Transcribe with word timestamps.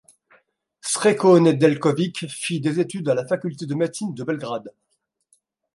Srećko 0.91 1.33
Nedeljković 1.43 2.23
fit 2.31 2.59
des 2.59 2.79
études 2.79 3.07
à 3.09 3.13
la 3.13 3.23
faculté 3.23 3.67
de 3.67 3.75
médecine 3.75 4.15
de 4.15 4.23
Belgrade. 4.23 4.73